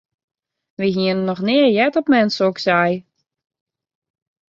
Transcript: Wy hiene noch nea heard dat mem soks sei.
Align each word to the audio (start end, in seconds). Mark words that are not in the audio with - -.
Wy 0.79 0.87
hiene 0.97 1.23
noch 1.27 1.43
nea 1.47 1.67
heard 1.75 1.95
dat 1.95 2.09
mem 2.11 2.29
soks 2.37 2.63
sei. 2.67 2.89